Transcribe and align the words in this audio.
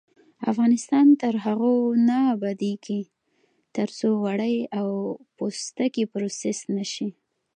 افغانستان 0.51 1.05
تر 1.21 1.33
هغو 1.45 1.73
نه 2.07 2.17
ابادیږي، 2.35 3.01
ترڅو 3.75 4.09
وړۍ 4.23 4.55
او 4.79 4.89
پوستکي 5.37 6.03
پروسس 6.13 6.59
نشي. 6.75 7.09